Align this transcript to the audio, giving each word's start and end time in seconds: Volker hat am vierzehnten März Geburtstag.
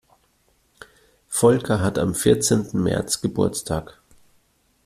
Volker 1.29 1.79
hat 1.81 1.99
am 1.99 2.15
vierzehnten 2.15 2.81
März 2.81 3.21
Geburtstag. 3.21 3.99